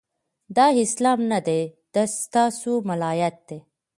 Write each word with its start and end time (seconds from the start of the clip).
دا 0.55 0.65
اسلام 0.83 1.19
نه 1.31 1.39
دی، 1.47 1.61
د 1.93 1.95
ستا 2.17 2.43
سو 2.59 2.71
ملایت 2.89 3.35
دی 3.47 3.59